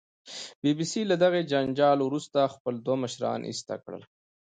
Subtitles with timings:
[0.61, 4.01] بي بي سي له دغې جنجال وروسته خپل دوه مشران ایسته کړل